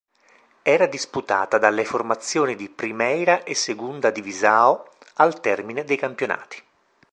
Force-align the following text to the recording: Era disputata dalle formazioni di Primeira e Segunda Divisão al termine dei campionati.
Era 0.63 0.87
disputata 0.87 1.59
dalle 1.59 1.85
formazioni 1.85 2.55
di 2.55 2.69
Primeira 2.69 3.43
e 3.43 3.53
Segunda 3.53 4.09
Divisão 4.09 4.83
al 5.17 5.39
termine 5.41 5.83
dei 5.83 5.95
campionati. 5.95 6.63